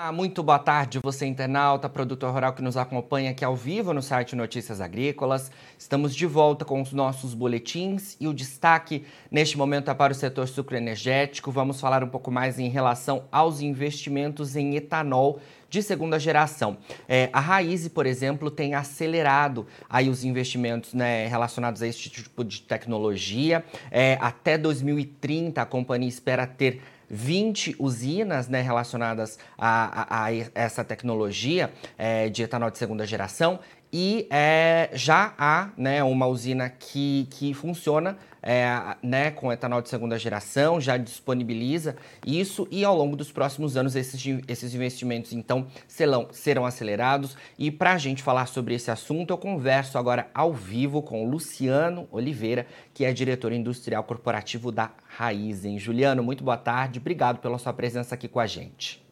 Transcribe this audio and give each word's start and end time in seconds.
Ah, 0.00 0.12
muito 0.12 0.44
boa 0.44 0.60
tarde, 0.60 1.00
você 1.02 1.26
internauta, 1.26 1.88
produtor 1.88 2.32
rural 2.32 2.52
que 2.52 2.62
nos 2.62 2.76
acompanha 2.76 3.32
aqui 3.32 3.44
ao 3.44 3.56
vivo 3.56 3.92
no 3.92 4.00
site 4.00 4.36
Notícias 4.36 4.80
Agrícolas. 4.80 5.50
Estamos 5.76 6.14
de 6.14 6.24
volta 6.24 6.64
com 6.64 6.80
os 6.80 6.92
nossos 6.92 7.34
boletins 7.34 8.16
e 8.20 8.28
o 8.28 8.32
destaque 8.32 9.04
neste 9.28 9.58
momento 9.58 9.90
é 9.90 9.94
para 9.94 10.12
o 10.12 10.14
setor 10.14 10.46
sucroenergético. 10.46 11.50
Vamos 11.50 11.80
falar 11.80 12.04
um 12.04 12.08
pouco 12.08 12.30
mais 12.30 12.60
em 12.60 12.68
relação 12.68 13.24
aos 13.32 13.60
investimentos 13.60 14.54
em 14.54 14.76
etanol 14.76 15.40
de 15.68 15.82
segunda 15.82 16.16
geração. 16.16 16.76
É, 17.08 17.28
a 17.32 17.40
Raiz, 17.40 17.88
por 17.88 18.06
exemplo, 18.06 18.52
tem 18.52 18.76
acelerado 18.76 19.66
aí 19.90 20.08
os 20.08 20.22
investimentos 20.22 20.94
né, 20.94 21.26
relacionados 21.26 21.82
a 21.82 21.88
este 21.88 22.08
tipo 22.08 22.44
de 22.44 22.62
tecnologia. 22.62 23.64
É, 23.90 24.16
até 24.20 24.56
2030, 24.56 25.60
a 25.60 25.66
companhia 25.66 26.08
espera 26.08 26.46
ter 26.46 26.80
20 27.10 27.76
usinas 27.78 28.48
né, 28.48 28.60
relacionadas 28.60 29.38
a, 29.56 30.02
a, 30.02 30.24
a 30.26 30.32
essa 30.54 30.84
tecnologia 30.84 31.72
é, 31.96 32.28
de 32.28 32.42
etanol 32.42 32.70
de 32.70 32.78
segunda 32.78 33.06
geração. 33.06 33.60
E 33.92 34.26
é, 34.30 34.90
já 34.92 35.32
há 35.38 35.70
né, 35.76 36.02
uma 36.02 36.26
usina 36.26 36.68
que, 36.68 37.26
que 37.30 37.54
funciona 37.54 38.18
é, 38.42 38.96
né, 39.02 39.30
com 39.30 39.52
etanol 39.52 39.82
de 39.82 39.88
segunda 39.88 40.18
geração, 40.18 40.80
já 40.80 40.96
disponibiliza 40.96 41.96
isso 42.26 42.66
e 42.70 42.84
ao 42.84 42.96
longo 42.96 43.16
dos 43.16 43.32
próximos 43.32 43.76
anos 43.76 43.96
esses, 43.96 44.22
esses 44.46 44.74
investimentos 44.74 45.32
então 45.32 45.66
serão, 45.86 46.28
serão 46.30 46.64
acelerados. 46.64 47.36
E 47.58 47.70
para 47.70 47.92
a 47.92 47.98
gente 47.98 48.22
falar 48.22 48.46
sobre 48.46 48.74
esse 48.74 48.90
assunto, 48.90 49.30
eu 49.32 49.38
converso 49.38 49.98
agora 49.98 50.28
ao 50.34 50.52
vivo 50.52 51.02
com 51.02 51.28
Luciano 51.28 52.08
Oliveira, 52.10 52.66
que 52.94 53.04
é 53.04 53.12
diretor 53.12 53.52
industrial 53.52 54.04
corporativo 54.04 54.70
da 54.70 54.90
Raizen. 55.08 55.78
Juliano, 55.78 56.22
muito 56.22 56.44
boa 56.44 56.56
tarde, 56.56 56.98
obrigado 56.98 57.38
pela 57.38 57.58
sua 57.58 57.72
presença 57.72 58.14
aqui 58.14 58.28
com 58.28 58.40
a 58.40 58.46
gente. 58.46 59.07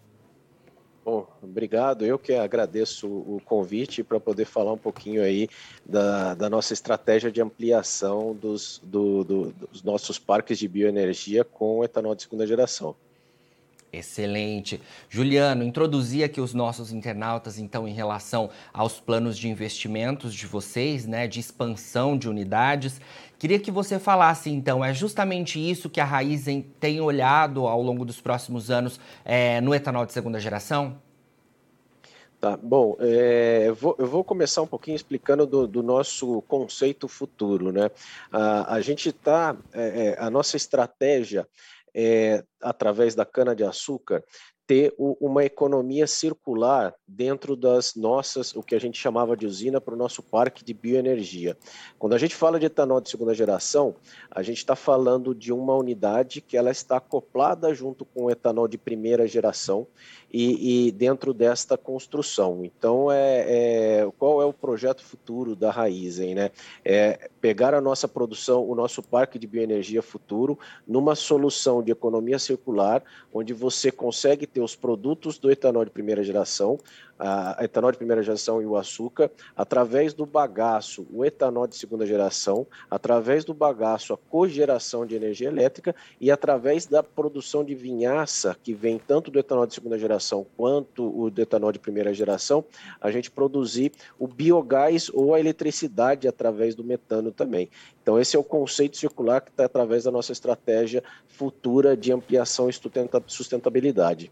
Obrigado. 1.48 2.04
Eu 2.04 2.18
que 2.18 2.34
agradeço 2.34 3.06
o 3.06 3.40
convite 3.44 4.02
para 4.02 4.18
poder 4.18 4.44
falar 4.44 4.72
um 4.72 4.78
pouquinho 4.78 5.22
aí 5.22 5.48
da, 5.84 6.34
da 6.34 6.50
nossa 6.50 6.72
estratégia 6.72 7.30
de 7.30 7.40
ampliação 7.40 8.34
dos, 8.34 8.80
do, 8.84 9.24
do, 9.24 9.52
dos 9.52 9.82
nossos 9.82 10.18
parques 10.18 10.58
de 10.58 10.68
bioenergia 10.68 11.44
com 11.44 11.84
etanol 11.84 12.14
de 12.14 12.22
segunda 12.22 12.46
geração. 12.46 12.94
Excelente. 13.92 14.80
Juliano, 15.08 15.62
introduzir 15.62 16.24
aqui 16.24 16.40
os 16.40 16.52
nossos 16.52 16.92
internautas, 16.92 17.58
então, 17.58 17.86
em 17.88 17.92
relação 17.92 18.50
aos 18.72 19.00
planos 19.00 19.38
de 19.38 19.48
investimentos 19.48 20.34
de 20.34 20.46
vocês, 20.46 21.06
né, 21.06 21.26
de 21.26 21.40
expansão 21.40 22.18
de 22.18 22.28
unidades. 22.28 23.00
Queria 23.38 23.58
que 23.58 23.70
você 23.70 23.98
falasse, 23.98 24.50
então, 24.50 24.84
é 24.84 24.92
justamente 24.92 25.58
isso 25.58 25.88
que 25.88 26.00
a 26.00 26.04
Raizen 26.04 26.66
tem 26.80 27.00
olhado 27.00 27.66
ao 27.66 27.80
longo 27.80 28.04
dos 28.04 28.20
próximos 28.20 28.70
anos 28.70 29.00
é, 29.24 29.60
no 29.60 29.74
etanol 29.74 30.04
de 30.04 30.12
segunda 30.12 30.40
geração? 30.40 31.00
Tá, 32.38 32.54
bom, 32.54 32.96
é, 33.00 33.72
vou, 33.72 33.96
eu, 33.98 34.06
vou, 34.06 34.22
começar 34.22 34.60
um 34.60 34.66
pouquinho 34.66 34.94
explicando 34.94 35.46
do, 35.46 35.66
do 35.66 35.82
nosso 35.82 36.42
conceito 36.42 37.08
futuro, 37.08 37.72
né? 37.72 37.90
A, 38.30 38.74
a 38.74 38.80
gente 38.82 39.08
está, 39.08 39.56
é, 39.72 40.08
é, 40.08 40.16
a 40.18 40.28
nossa 40.28 40.54
estratégia 40.56 41.48
é, 41.94 42.44
através 42.60 43.14
da 43.14 43.24
cana-de-açúcar, 43.24 44.22
ter 44.66 44.92
uma 44.98 45.44
economia 45.44 46.06
circular 46.06 46.92
dentro 47.06 47.54
das 47.54 47.94
nossas, 47.94 48.54
o 48.54 48.62
que 48.62 48.74
a 48.74 48.80
gente 48.80 48.98
chamava 48.98 49.36
de 49.36 49.46
usina, 49.46 49.80
para 49.80 49.94
o 49.94 49.96
nosso 49.96 50.22
parque 50.22 50.64
de 50.64 50.74
bioenergia. 50.74 51.56
Quando 51.98 52.14
a 52.14 52.18
gente 52.18 52.34
fala 52.34 52.58
de 52.58 52.66
etanol 52.66 53.00
de 53.00 53.08
segunda 53.08 53.32
geração, 53.32 53.94
a 54.28 54.42
gente 54.42 54.58
está 54.58 54.74
falando 54.74 55.34
de 55.34 55.52
uma 55.52 55.74
unidade 55.74 56.40
que 56.40 56.56
ela 56.56 56.72
está 56.72 56.96
acoplada 56.96 57.72
junto 57.72 58.04
com 58.04 58.24
o 58.24 58.30
etanol 58.30 58.66
de 58.66 58.76
primeira 58.76 59.26
geração 59.26 59.86
e, 60.32 60.88
e 60.88 60.92
dentro 60.92 61.32
desta 61.32 61.78
construção. 61.78 62.64
Então, 62.64 63.10
é, 63.10 63.44
é, 63.48 63.95
projeto 64.76 65.02
futuro 65.02 65.56
da 65.56 65.70
Raizen? 65.70 66.34
Né? 66.34 66.50
É 66.84 67.30
pegar 67.40 67.72
a 67.72 67.80
nossa 67.80 68.06
produção, 68.06 68.68
o 68.68 68.74
nosso 68.74 69.02
parque 69.02 69.38
de 69.38 69.46
bioenergia 69.46 70.02
futuro, 70.02 70.58
numa 70.86 71.14
solução 71.14 71.82
de 71.82 71.90
economia 71.90 72.38
circular, 72.38 73.02
onde 73.32 73.54
você 73.54 73.90
consegue 73.90 74.46
ter 74.46 74.60
os 74.60 74.76
produtos 74.76 75.38
do 75.38 75.50
etanol 75.50 75.82
de 75.82 75.90
primeira 75.90 76.22
geração, 76.22 76.78
a 77.18 77.64
etanol 77.64 77.90
de 77.90 77.96
primeira 77.96 78.22
geração 78.22 78.60
e 78.60 78.66
o 78.66 78.76
açúcar, 78.76 79.30
através 79.56 80.12
do 80.12 80.26
bagaço, 80.26 81.06
o 81.10 81.24
etanol 81.24 81.66
de 81.66 81.74
segunda 81.74 82.04
geração, 82.04 82.66
através 82.90 83.42
do 83.42 83.54
bagaço, 83.54 84.12
a 84.12 84.18
cogeração 84.18 85.06
de 85.06 85.14
energia 85.14 85.48
elétrica 85.48 85.94
e 86.20 86.30
através 86.30 86.84
da 86.84 87.02
produção 87.02 87.64
de 87.64 87.74
vinhaça, 87.74 88.54
que 88.62 88.74
vem 88.74 88.98
tanto 88.98 89.30
do 89.30 89.38
etanol 89.38 89.66
de 89.66 89.72
segunda 89.72 89.98
geração 89.98 90.46
quanto 90.58 91.18
o 91.18 91.30
do 91.30 91.40
etanol 91.40 91.72
de 91.72 91.78
primeira 91.78 92.12
geração, 92.12 92.62
a 93.00 93.10
gente 93.10 93.30
produzir 93.30 93.92
o 94.18 94.28
biogás 94.28 94.65
ou 95.12 95.34
a 95.34 95.40
eletricidade 95.40 96.28
através 96.28 96.74
do 96.74 96.84
metano 96.84 97.30
também. 97.30 97.70
Então, 98.02 98.18
esse 98.18 98.36
é 98.36 98.38
o 98.38 98.44
conceito 98.44 98.96
circular 98.96 99.40
que 99.40 99.50
está 99.50 99.64
através 99.64 100.04
da 100.04 100.10
nossa 100.10 100.32
estratégia 100.32 101.02
futura 101.28 101.96
de 101.96 102.12
ampliação 102.12 102.68
e 102.68 102.72
sustentabilidade. 103.26 104.30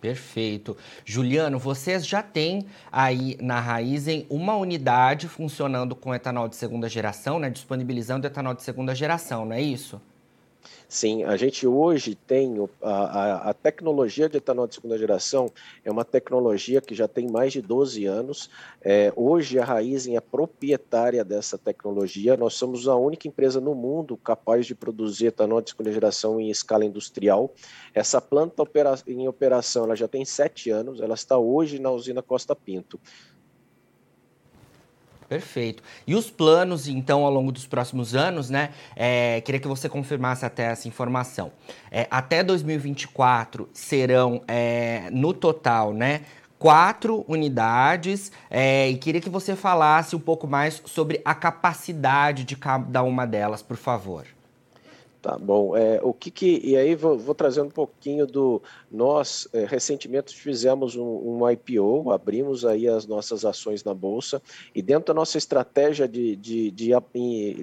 Perfeito. 0.00 0.76
Juliano, 1.04 1.58
vocês 1.58 2.06
já 2.06 2.22
têm 2.22 2.66
aí 2.90 3.36
na 3.40 3.58
Raizen 3.58 4.26
uma 4.30 4.54
unidade 4.56 5.26
funcionando 5.26 5.96
com 5.96 6.14
etanol 6.14 6.48
de 6.48 6.54
segunda 6.54 6.88
geração, 6.88 7.40
né? 7.40 7.50
Disponibilizando 7.50 8.26
etanol 8.26 8.54
de 8.54 8.62
segunda 8.62 8.94
geração, 8.94 9.44
não 9.44 9.54
é 9.54 9.60
isso? 9.60 10.00
Sim, 10.90 11.22
a 11.24 11.36
gente 11.36 11.66
hoje 11.66 12.14
tem 12.14 12.54
a, 12.80 13.50
a, 13.50 13.52
tecnologia 13.52 14.26
de 14.26 14.38
etanol 14.38 14.66
de 14.66 14.76
segunda 14.76 14.96
geração, 14.96 15.52
é 15.84 15.90
uma 15.90 16.02
tecnologia 16.02 16.80
que 16.80 16.94
já 16.94 17.06
tem 17.06 17.30
mais 17.30 17.52
de 17.52 17.60
12 17.60 18.06
anos. 18.06 18.48
É, 18.80 19.12
hoje 19.14 19.58
a 19.58 19.64
Raizen 19.66 20.16
é 20.16 20.20
proprietária 20.20 21.22
dessa 21.22 21.58
tecnologia. 21.58 22.38
Nós 22.38 22.54
somos 22.54 22.88
a 22.88 22.96
única 22.96 23.28
empresa 23.28 23.60
no 23.60 23.74
mundo 23.74 24.16
capaz 24.16 24.64
de 24.64 24.74
produzir 24.74 25.26
etanol 25.26 25.60
de 25.60 25.70
segunda 25.70 25.92
geração 25.92 26.40
em 26.40 26.48
escala 26.48 26.86
industrial. 26.86 27.52
Essa 27.92 28.18
planta 28.18 28.62
opera, 28.62 28.94
em 29.06 29.28
operação 29.28 29.84
ela 29.84 29.94
já 29.94 30.08
tem 30.08 30.24
sete 30.24 30.70
anos, 30.70 31.02
ela 31.02 31.14
está 31.14 31.36
hoje 31.36 31.78
na 31.78 31.90
usina 31.90 32.22
Costa 32.22 32.56
Pinto. 32.56 32.98
Perfeito. 35.28 35.82
E 36.06 36.14
os 36.14 36.30
planos, 36.30 36.88
então, 36.88 37.24
ao 37.24 37.30
longo 37.30 37.52
dos 37.52 37.66
próximos 37.66 38.14
anos, 38.14 38.48
né? 38.48 38.70
É, 38.96 39.42
queria 39.42 39.60
que 39.60 39.68
você 39.68 39.88
confirmasse 39.88 40.46
até 40.46 40.64
essa 40.64 40.88
informação. 40.88 41.52
É, 41.90 42.06
até 42.10 42.42
2024 42.42 43.68
serão, 43.72 44.42
é, 44.48 45.10
no 45.12 45.34
total, 45.34 45.92
né? 45.92 46.22
Quatro 46.58 47.24
unidades 47.28 48.32
é, 48.50 48.88
e 48.88 48.96
queria 48.96 49.20
que 49.20 49.28
você 49.28 49.54
falasse 49.54 50.16
um 50.16 50.18
pouco 50.18 50.46
mais 50.46 50.82
sobre 50.86 51.20
a 51.24 51.34
capacidade 51.34 52.42
de 52.42 52.56
cada 52.56 53.02
uma 53.02 53.26
delas, 53.26 53.62
por 53.62 53.76
favor. 53.76 54.26
Tá 55.20 55.36
bom. 55.36 55.76
É, 55.76 55.98
o 56.00 56.12
que, 56.12 56.30
que 56.30 56.60
e 56.62 56.76
aí 56.76 56.94
vou, 56.94 57.18
vou 57.18 57.34
trazer 57.34 57.60
um 57.60 57.68
pouquinho 57.68 58.24
do 58.24 58.62
nós 58.88 59.48
é, 59.52 59.64
recentemente 59.64 60.34
fizemos 60.34 60.94
um, 60.94 61.02
um, 61.04 61.50
IPO, 61.50 62.12
abrimos 62.12 62.64
aí 62.64 62.86
as 62.86 63.04
nossas 63.04 63.44
ações 63.44 63.82
na 63.82 63.92
bolsa 63.92 64.40
e 64.72 64.80
dentro 64.80 65.06
da 65.06 65.14
nossa 65.14 65.36
estratégia 65.36 66.06
de, 66.06 66.36
de, 66.36 66.70
de, 66.70 66.92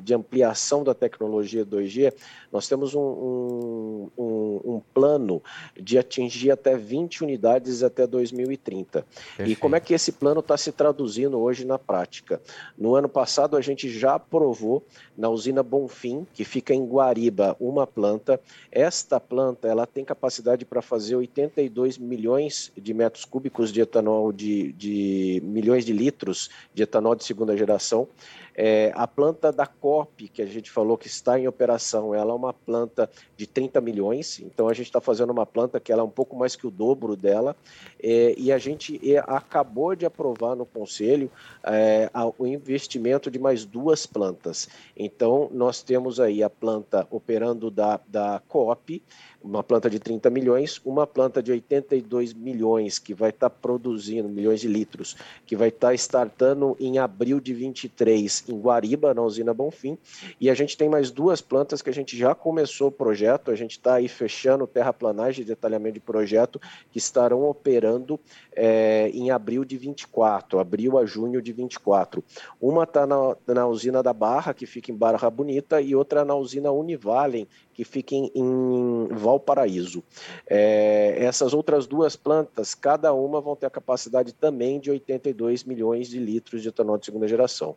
de 0.01 0.13
ampliação 0.13 0.83
da 0.83 0.93
tecnologia 0.93 1.65
2G, 1.65 2.13
nós 2.51 2.67
temos 2.67 2.93
um, 2.93 4.09
um, 4.17 4.61
um, 4.65 4.81
plano 4.93 5.41
de 5.79 5.97
atingir 5.97 6.51
até 6.51 6.75
20 6.75 7.23
unidades 7.23 7.83
até 7.83 8.05
2030. 8.05 9.01
Perfeito. 9.01 9.51
E 9.51 9.55
como 9.55 9.77
é 9.77 9.79
que 9.79 9.93
esse 9.93 10.11
plano 10.11 10.41
está 10.41 10.57
se 10.57 10.73
traduzindo 10.73 11.39
hoje 11.39 11.65
na 11.65 11.79
prática? 11.79 12.41
No 12.77 12.95
ano 12.95 13.07
passado 13.07 13.55
a 13.55 13.61
gente 13.61 13.89
já 13.89 14.15
aprovou 14.15 14.83
na 15.17 15.29
usina 15.29 15.63
Bonfim, 15.63 16.27
que 16.33 16.43
fica 16.43 16.73
em 16.73 16.85
Guariba 16.85 17.44
uma 17.59 17.85
planta. 17.85 18.39
Esta 18.71 19.19
planta 19.19 19.67
ela 19.67 19.85
tem 19.85 20.05
capacidade 20.05 20.63
para 20.63 20.81
fazer 20.81 21.15
82 21.15 21.97
milhões 21.97 22.71
de 22.77 22.93
metros 22.93 23.25
cúbicos 23.25 23.71
de 23.71 23.81
etanol, 23.81 24.31
de, 24.31 24.71
de 24.73 25.41
milhões 25.43 25.85
de 25.85 25.91
litros 25.91 26.49
de 26.73 26.83
etanol 26.83 27.15
de 27.15 27.25
segunda 27.25 27.57
geração. 27.57 28.07
É, 28.55 28.91
a 28.95 29.05
planta 29.05 29.51
da 29.51 29.67
COP, 29.67 30.29
que 30.29 30.41
a 30.41 30.45
gente 30.45 30.71
falou 30.71 30.97
que 30.97 31.07
está 31.07 31.37
em 31.39 31.47
operação, 31.47 32.15
ela 32.15 32.31
é 32.31 32.35
uma 32.35 32.53
planta 32.53 33.09
de 33.35 33.45
30 33.45 33.81
milhões, 33.81 34.39
então 34.39 34.69
a 34.69 34.73
gente 34.73 34.87
está 34.87 35.01
fazendo 35.01 35.31
uma 35.31 35.45
planta 35.45 35.79
que 35.79 35.91
ela 35.91 36.01
é 36.01 36.05
um 36.05 36.09
pouco 36.09 36.35
mais 36.35 36.55
que 36.55 36.65
o 36.65 36.71
dobro 36.71 37.15
dela, 37.15 37.55
é, 38.01 38.33
e 38.37 38.51
a 38.51 38.57
gente 38.57 38.99
acabou 39.27 39.95
de 39.95 40.05
aprovar 40.05 40.55
no 40.55 40.65
Conselho 40.65 41.29
é, 41.63 42.09
o 42.37 42.47
investimento 42.47 43.29
de 43.29 43.39
mais 43.39 43.65
duas 43.65 44.05
plantas. 44.05 44.69
Então, 44.95 45.49
nós 45.51 45.83
temos 45.83 46.19
aí 46.19 46.41
a 46.41 46.49
planta 46.49 47.05
operando 47.11 47.69
da, 47.69 47.99
da 48.07 48.41
COP, 48.47 49.03
uma 49.45 49.63
planta 49.63 49.89
de 49.89 49.99
30 49.99 50.29
milhões, 50.29 50.81
uma 50.83 51.05
planta 51.05 51.41
de 51.41 51.51
82 51.51 52.33
milhões, 52.33 52.97
que 52.97 53.13
vai 53.13 53.29
estar 53.29 53.49
tá 53.49 53.55
produzindo, 53.55 54.27
milhões 54.27 54.59
de 54.59 54.67
litros, 54.67 55.15
que 55.45 55.55
vai 55.55 55.69
estar 55.69 55.89
tá 55.89 55.93
startando 55.93 56.75
em 56.79 56.97
abril 56.97 57.39
de 57.39 57.53
23 57.53 58.45
em 58.49 58.59
Guariba, 58.59 59.13
na 59.13 59.21
usina 59.21 59.53
Bonfim, 59.53 59.97
e 60.41 60.49
a 60.49 60.55
gente 60.55 60.75
tem 60.75 60.89
mais 60.89 61.11
duas 61.11 61.41
plantas 61.41 61.81
que 61.81 61.89
a 61.89 61.93
gente 61.93 62.17
já 62.17 62.33
começou 62.33 62.87
o 62.87 62.91
projeto, 62.91 63.51
a 63.51 63.55
gente 63.55 63.71
está 63.71 63.95
aí 63.95 64.07
fechando 64.07 64.65
terraplanagem 64.65 65.43
e 65.43 65.47
detalhamento 65.47 65.93
de 65.93 65.99
projeto, 65.99 66.59
que 66.91 66.97
estarão 66.97 67.43
operando 67.43 68.19
é, 68.51 69.09
em 69.13 69.29
abril 69.29 69.63
de 69.63 69.77
24, 69.77 70.59
abril 70.59 70.97
a 70.97 71.05
junho 71.05 71.41
de 71.41 71.53
24. 71.53 72.23
Uma 72.59 72.83
está 72.83 73.05
na, 73.05 73.35
na 73.47 73.67
usina 73.67 74.01
da 74.01 74.13
Barra, 74.13 74.53
que 74.53 74.65
fica 74.65 74.91
em 74.91 74.95
Barra 74.95 75.29
Bonita, 75.29 75.79
e 75.79 75.95
outra 75.95 76.25
na 76.25 76.33
usina 76.35 76.71
Univalen, 76.71 77.47
que 77.75 77.83
fica 77.83 78.15
em, 78.15 78.31
em 78.33 79.07
Valparaíso. 79.11 80.01
É, 80.47 81.17
essas 81.19 81.53
outras 81.53 81.85
duas 81.85 82.15
plantas, 82.15 82.73
cada 82.73 83.13
uma 83.13 83.41
vão 83.41 83.55
ter 83.55 83.65
a 83.65 83.69
capacidade 83.69 84.33
também 84.33 84.79
de 84.79 84.89
82 84.89 85.65
milhões 85.65 86.07
de 86.07 86.17
litros 86.17 86.61
de 86.61 86.69
etanol 86.69 86.97
de 86.97 87.05
segunda 87.05 87.27
geração. 87.27 87.75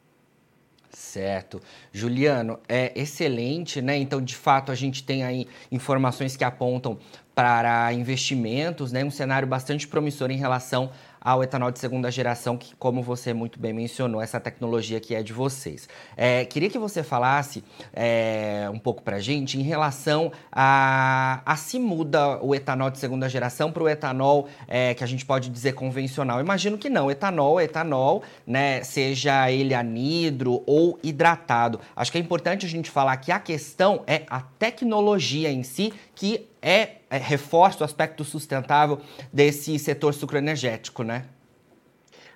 Certo. 0.91 1.61
Juliano, 1.93 2.59
é 2.69 2.93
excelente, 2.99 3.83
né? 3.83 3.97
Então, 3.99 4.23
de 4.23 4.35
fato, 4.35 4.73
a 4.73 4.75
gente 4.75 5.05
tem 5.05 5.23
aí 5.23 5.47
informações 5.71 6.37
que 6.37 6.45
apontam 6.45 6.99
para 7.35 7.93
investimentos, 7.93 8.91
né? 8.91 9.05
Um 9.05 9.11
cenário 9.11 9.47
bastante 9.47 9.87
promissor 9.87 10.31
em 10.31 10.37
relação 10.37 10.91
ao 11.28 11.42
etanol 11.42 11.70
de 11.70 11.78
segunda 11.78 12.10
geração, 12.10 12.56
que, 12.56 12.75
como 12.76 13.02
você 13.02 13.34
muito 13.34 13.60
bem 13.60 13.75
mencionou, 13.75 14.22
essa 14.22 14.40
tecnologia 14.40 14.98
que 14.98 15.14
é 15.14 15.22
de 15.22 15.34
vocês. 15.34 15.86
É, 16.16 16.46
queria 16.46 16.70
que 16.70 16.78
você 16.78 17.02
falasse 17.02 17.62
é, 17.92 18.66
um 18.72 18.78
pouco 18.78 19.02
para 19.02 19.16
a 19.16 19.20
gente 19.20 19.58
em 19.58 19.62
relação 19.62 20.32
a, 20.50 21.42
a 21.44 21.54
se 21.54 21.78
muda 21.78 22.42
o 22.42 22.54
etanol 22.54 22.90
de 22.90 22.98
segunda 22.98 23.28
geração 23.28 23.70
para 23.70 23.82
o 23.82 23.88
etanol 23.90 24.48
é, 24.66 24.94
que 24.94 25.04
a 25.04 25.06
gente 25.06 25.26
pode 25.26 25.50
dizer 25.50 25.75
convencional. 25.75 26.40
Imagino 26.40 26.78
que 26.78 26.88
não, 26.88 27.10
etanol 27.10 27.60
etanol, 27.60 28.22
né, 28.46 28.82
seja 28.82 29.52
ele 29.52 29.75
anidro 29.75 30.62
ou 30.64 30.98
hidratado. 31.02 31.78
Acho 31.94 32.10
que 32.10 32.16
é 32.16 32.20
importante 32.22 32.64
a 32.64 32.69
gente 32.70 32.90
falar 32.90 33.14
que 33.19 33.30
a 33.30 33.38
questão 33.38 34.02
é 34.06 34.22
a 34.30 34.40
tecnologia 34.40 35.52
em 35.52 35.62
si 35.62 35.92
que 36.14 36.48
é, 36.60 36.96
é 37.10 37.16
reforça 37.16 37.81
o 37.81 37.84
aspecto 37.84 38.25
sustentável 38.25 39.00
desse 39.32 39.78
setor 39.78 40.14
sucroenergético, 40.14 41.02
né? 41.02 41.26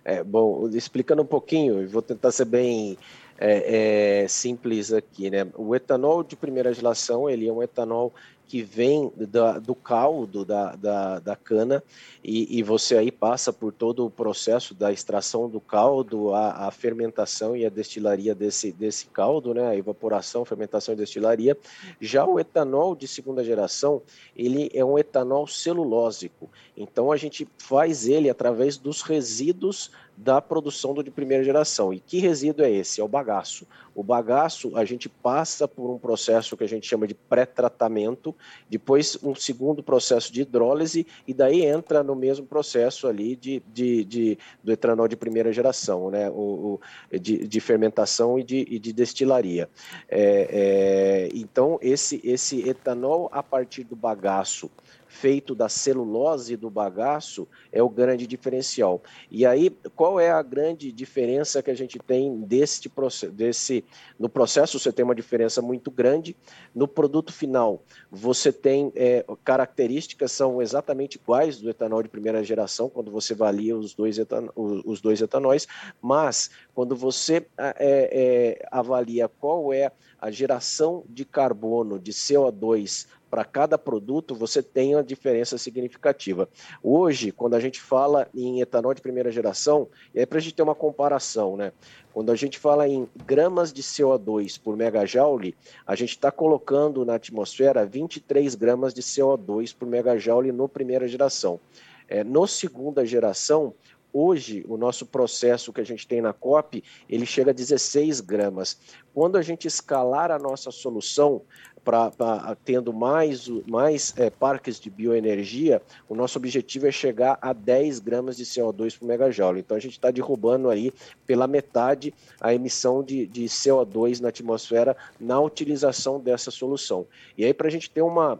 É, 0.04 0.22
bom, 0.22 0.68
explicando 0.68 1.22
um 1.22 1.26
pouquinho, 1.26 1.88
vou 1.88 2.02
tentar 2.02 2.32
ser 2.32 2.44
bem 2.44 2.98
é, 3.38 4.22
é, 4.22 4.28
simples 4.28 4.92
aqui, 4.92 5.30
né? 5.30 5.46
O 5.56 5.74
etanol 5.74 6.22
de 6.22 6.36
primeira 6.36 6.72
geração, 6.72 7.28
ele 7.28 7.48
é 7.48 7.52
um 7.52 7.62
etanol 7.62 8.12
que 8.46 8.62
vem 8.62 9.10
da, 9.16 9.58
do 9.58 9.74
caldo 9.74 10.44
da, 10.44 10.76
da, 10.76 11.18
da 11.18 11.36
cana 11.36 11.82
e, 12.22 12.58
e, 12.58 12.62
você 12.62 12.96
aí 12.96 13.10
passa 13.10 13.52
por 13.52 13.72
todo 13.72 14.04
o 14.04 14.10
processo 14.10 14.74
da 14.74 14.92
extração 14.92 15.48
do 15.48 15.60
caldo, 15.60 16.34
a, 16.34 16.68
a, 16.68 16.70
fermentação 16.70 17.56
e 17.56 17.64
a 17.64 17.70
destilaria 17.70 18.34
desse, 18.34 18.70
desse 18.70 19.06
caldo, 19.06 19.54
né, 19.54 19.68
a 19.68 19.76
evaporação, 19.76 20.44
fermentação 20.44 20.94
e 20.94 20.96
destilaria. 20.96 21.56
Já 22.00 22.26
o 22.26 22.38
etanol 22.38 22.94
de 22.94 23.08
segunda 23.08 23.42
geração, 23.42 24.02
ele 24.36 24.70
é 24.74 24.84
um 24.84 24.98
etanol 24.98 25.46
celulósico, 25.46 26.50
então 26.76 27.10
a 27.10 27.16
gente 27.16 27.48
faz 27.56 28.06
ele 28.06 28.28
através 28.28 28.76
dos 28.76 29.02
resíduos 29.02 29.90
da 30.16 30.40
produção 30.40 30.94
do 30.94 31.02
de 31.02 31.10
primeira 31.10 31.42
geração. 31.42 31.92
E 31.92 32.00
que 32.00 32.18
resíduo 32.18 32.64
é 32.64 32.70
esse? 32.70 33.00
É 33.00 33.04
o 33.04 33.08
bagaço. 33.08 33.66
O 33.94 34.02
bagaço 34.02 34.76
a 34.76 34.84
gente 34.84 35.08
passa 35.08 35.68
por 35.68 35.90
um 35.90 35.98
processo 35.98 36.56
que 36.56 36.64
a 36.64 36.68
gente 36.68 36.86
chama 36.86 37.06
de 37.06 37.14
pré-tratamento, 37.14 38.34
depois 38.68 39.18
um 39.22 39.34
segundo 39.34 39.82
processo 39.82 40.32
de 40.32 40.42
hidrólise 40.42 41.06
e 41.26 41.34
daí 41.34 41.64
entra 41.64 42.02
no 42.02 42.14
mesmo 42.14 42.46
processo 42.46 43.06
ali 43.06 43.36
de, 43.36 43.62
de, 43.72 44.04
de 44.04 44.38
do 44.62 44.72
etanol 44.72 45.08
de 45.08 45.16
primeira 45.16 45.52
geração, 45.52 46.10
né? 46.10 46.30
o, 46.30 46.80
o 47.12 47.18
de, 47.18 47.46
de, 47.46 47.60
fermentação 47.60 48.38
e 48.38 48.42
de, 48.42 48.66
e 48.68 48.78
de 48.78 48.92
destilaria. 48.92 49.68
É, 50.08 50.48
é, 50.50 51.28
então 51.34 51.78
esse, 51.82 52.20
esse 52.24 52.66
etanol 52.66 53.28
a 53.30 53.42
partir 53.42 53.84
do 53.84 53.96
bagaço 53.96 54.70
feito 55.12 55.54
da 55.54 55.68
celulose 55.68 56.56
do 56.56 56.70
bagaço 56.70 57.46
é 57.70 57.82
o 57.82 57.88
grande 57.88 58.26
diferencial. 58.26 59.02
E 59.30 59.44
aí, 59.44 59.68
qual 59.94 60.18
é 60.18 60.30
a 60.30 60.42
grande 60.42 60.90
diferença 60.90 61.62
que 61.62 61.70
a 61.70 61.74
gente 61.74 61.98
tem 61.98 62.40
desse, 62.40 62.90
desse 63.30 63.84
no 64.18 64.28
processo? 64.28 64.78
Você 64.78 64.90
tem 64.90 65.04
uma 65.04 65.14
diferença 65.14 65.60
muito 65.60 65.90
grande. 65.90 66.34
No 66.74 66.88
produto 66.88 67.30
final, 67.30 67.82
você 68.10 68.50
tem 68.50 68.90
é, 68.96 69.24
características 69.44 70.32
são 70.32 70.62
exatamente 70.62 71.16
iguais 71.16 71.60
do 71.60 71.68
etanol 71.68 72.02
de 72.02 72.08
primeira 72.08 72.42
geração 72.42 72.88
quando 72.88 73.10
você 73.10 73.34
valia 73.34 73.76
os 73.76 73.92
dois, 73.92 74.18
etan 74.18 74.48
os 74.56 75.00
dois 75.02 75.20
etanóis, 75.20 75.68
mas 76.00 76.50
quando 76.74 76.96
você 76.96 77.46
é, 77.58 77.74
é, 77.78 78.68
avalia 78.70 79.28
qual 79.28 79.74
é 79.74 79.92
a 80.18 80.30
geração 80.30 81.04
de 81.08 81.24
carbono, 81.24 81.98
de 81.98 82.12
CO2 82.12 83.06
para 83.32 83.46
cada 83.46 83.78
produto, 83.78 84.34
você 84.34 84.62
tem 84.62 84.94
uma 84.94 85.02
diferença 85.02 85.56
significativa. 85.56 86.46
Hoje, 86.82 87.32
quando 87.32 87.54
a 87.54 87.60
gente 87.60 87.80
fala 87.80 88.28
em 88.34 88.60
etanol 88.60 88.92
de 88.92 89.00
primeira 89.00 89.32
geração, 89.32 89.88
é 90.14 90.26
para 90.26 90.36
a 90.36 90.40
gente 90.42 90.54
ter 90.54 90.62
uma 90.62 90.74
comparação, 90.74 91.56
né? 91.56 91.72
Quando 92.12 92.30
a 92.30 92.36
gente 92.36 92.58
fala 92.58 92.86
em 92.86 93.08
gramas 93.24 93.72
de 93.72 93.82
CO2 93.82 94.60
por 94.60 94.76
megajoule, 94.76 95.56
a 95.86 95.94
gente 95.94 96.10
está 96.10 96.30
colocando 96.30 97.06
na 97.06 97.14
atmosfera 97.14 97.86
23 97.86 98.54
gramas 98.54 98.92
de 98.92 99.00
CO2 99.00 99.74
por 99.74 99.88
megajoule 99.88 100.52
no 100.52 100.68
primeira 100.68 101.08
geração. 101.08 101.58
É, 102.06 102.22
no 102.22 102.46
segunda 102.46 103.06
geração, 103.06 103.72
Hoje, 104.14 104.62
o 104.68 104.76
nosso 104.76 105.06
processo 105.06 105.72
que 105.72 105.80
a 105.80 105.84
gente 105.84 106.06
tem 106.06 106.20
na 106.20 106.34
COP, 106.34 106.84
ele 107.08 107.24
chega 107.24 107.50
a 107.50 107.54
16 107.54 108.20
gramas. 108.20 108.78
Quando 109.14 109.38
a 109.38 109.42
gente 109.42 109.66
escalar 109.66 110.30
a 110.30 110.38
nossa 110.38 110.70
solução, 110.70 111.40
para 111.84 112.56
tendo 112.64 112.92
mais, 112.92 113.48
mais 113.66 114.14
é, 114.16 114.30
parques 114.30 114.78
de 114.78 114.88
bioenergia, 114.88 115.82
o 116.08 116.14
nosso 116.14 116.38
objetivo 116.38 116.86
é 116.86 116.92
chegar 116.92 117.38
a 117.40 117.52
10 117.52 117.98
gramas 117.98 118.36
de 118.36 118.44
CO2 118.44 118.98
por 118.98 119.06
megajoule. 119.06 119.60
Então 119.60 119.76
a 119.76 119.80
gente 119.80 119.92
está 119.92 120.10
derrubando 120.10 120.70
aí 120.70 120.92
pela 121.26 121.46
metade 121.46 122.14
a 122.40 122.54
emissão 122.54 123.02
de, 123.02 123.26
de 123.26 123.44
CO2 123.44 124.20
na 124.20 124.28
atmosfera 124.28 124.96
na 125.18 125.40
utilização 125.40 126.20
dessa 126.20 126.50
solução. 126.50 127.06
E 127.36 127.44
aí, 127.44 127.52
para 127.52 127.68
a 127.68 127.70
gente 127.70 127.90
ter 127.90 128.02
uma, 128.02 128.38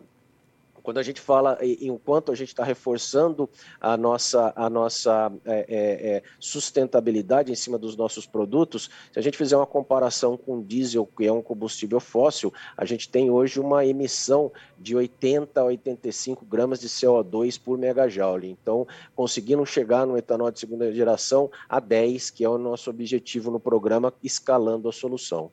quando 0.83 0.99
a 0.99 1.03
gente 1.03 1.21
fala, 1.21 1.59
enquanto 1.81 2.33
a 2.33 2.35
gente 2.35 2.49
está 2.49 2.65
reforçando 2.65 3.49
a 3.81 3.97
nossa, 3.97 4.53
a 4.57 4.69
nossa 4.69 5.33
é, 5.45 5.67
é, 5.69 6.17
é, 6.17 6.23
sustentabilidade 6.39 7.53
em 7.53 7.55
cima 7.55 7.79
dos 7.79 7.97
nossos 7.97 8.27
produtos, 8.27 8.91
se 9.13 9.19
a 9.19 9.23
gente 9.23 9.39
fizer 9.39 9.57
uma 9.57 9.67
comparação 9.67 10.37
com 10.37 10.63
diesel, 10.63 11.07
que 11.07 11.27
é 11.27 11.33
um 11.33 11.43
combustível 11.43 12.01
fóssil, 12.01 12.53
a 12.77 12.85
gente 12.85 13.09
tem 13.09 13.31
hoje 13.31 13.61
uma 13.61 13.85
emissão 13.87 14.51
de 14.79 14.97
80 14.97 15.61
a 15.61 15.65
85 15.65 16.45
gramas 16.45 16.81
de 16.81 16.89
CO2 16.89 17.61
por 17.63 17.79
megajoule. 17.79 18.51
Então, 18.51 18.87
conseguindo 19.15 19.65
chegar 19.65 20.07
no 20.07 20.17
etanol 20.17 20.51
de 20.51 20.59
segunda 20.59 20.93
geração 20.93 21.51
a 21.69 21.79
10, 21.79 22.31
que 22.31 22.45
é 22.45 22.49
o 22.49 22.59
nosso 22.59 22.91
objetivo 22.91 23.51
no 23.51 23.61
programa, 23.61 24.13
escalando 24.23 24.89
a 24.89 24.93
solução. 24.93 25.51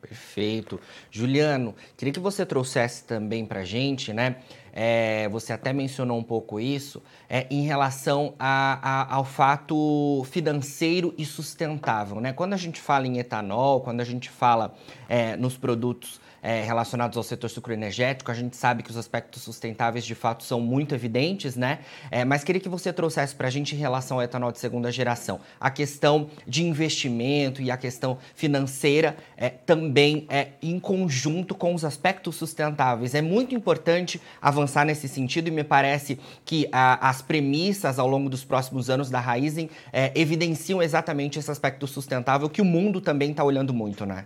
Perfeito. 0.00 0.80
Juliano, 1.10 1.74
queria 1.96 2.12
que 2.12 2.20
você 2.20 2.46
trouxesse 2.46 3.04
também 3.04 3.44
para 3.44 3.60
a 3.60 3.64
gente, 3.64 4.12
né? 4.12 4.36
É, 4.72 5.28
você 5.28 5.52
até 5.52 5.72
mencionou 5.72 6.16
um 6.16 6.22
pouco 6.22 6.60
isso, 6.60 7.02
é, 7.28 7.48
em 7.50 7.62
relação 7.62 8.34
a, 8.38 8.78
a, 8.80 9.14
ao 9.16 9.24
fato 9.24 10.24
financeiro 10.30 11.12
e 11.18 11.24
sustentável. 11.24 12.20
Né? 12.20 12.32
Quando 12.32 12.52
a 12.52 12.56
gente 12.56 12.80
fala 12.80 13.04
em 13.04 13.18
etanol, 13.18 13.80
quando 13.80 14.00
a 14.00 14.04
gente 14.04 14.30
fala 14.30 14.72
é, 15.08 15.36
nos 15.36 15.56
produtos 15.56 16.20
é, 16.42 16.62
relacionados 16.62 17.16
ao 17.16 17.22
setor 17.22 17.50
sucroenergético. 17.50 18.30
A 18.30 18.34
gente 18.34 18.56
sabe 18.56 18.82
que 18.82 18.90
os 18.90 18.96
aspectos 18.96 19.42
sustentáveis 19.42 20.04
de 20.04 20.14
fato 20.14 20.44
são 20.44 20.60
muito 20.60 20.94
evidentes, 20.94 21.56
né? 21.56 21.80
É, 22.10 22.24
mas 22.24 22.44
queria 22.44 22.60
que 22.60 22.68
você 22.68 22.92
trouxesse 22.92 23.34
para 23.34 23.48
a 23.48 23.50
gente 23.50 23.74
em 23.74 23.78
relação 23.78 24.18
ao 24.18 24.22
etanol 24.22 24.52
de 24.52 24.58
segunda 24.58 24.90
geração 24.90 25.40
a 25.60 25.70
questão 25.70 26.30
de 26.46 26.64
investimento 26.64 27.60
e 27.62 27.70
a 27.70 27.76
questão 27.76 28.18
financeira 28.34 29.16
é, 29.36 29.48
também 29.48 30.26
é 30.28 30.48
em 30.62 30.78
conjunto 30.78 31.54
com 31.54 31.74
os 31.74 31.84
aspectos 31.84 32.36
sustentáveis. 32.36 33.14
É 33.14 33.22
muito 33.22 33.54
importante 33.54 34.20
avançar 34.40 34.84
nesse 34.84 35.08
sentido 35.08 35.48
e 35.48 35.50
me 35.50 35.64
parece 35.64 36.18
que 36.44 36.68
a, 36.72 37.08
as 37.08 37.22
premissas 37.22 37.98
ao 37.98 38.08
longo 38.08 38.28
dos 38.28 38.44
próximos 38.44 38.90
anos 38.90 39.10
da 39.10 39.20
Raizen 39.20 39.70
é, 39.92 40.12
evidenciam 40.14 40.82
exatamente 40.82 41.38
esse 41.38 41.50
aspecto 41.50 41.86
sustentável 41.86 42.48
que 42.48 42.62
o 42.62 42.64
mundo 42.64 43.00
também 43.00 43.30
está 43.30 43.44
olhando 43.44 43.74
muito, 43.74 44.06
né? 44.06 44.24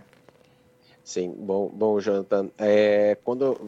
Sim, 1.03 1.35
bom, 1.37 1.67
bom 1.67 1.99
Jonathan. 1.99 2.49
É, 2.57 3.17
quando 3.25 3.59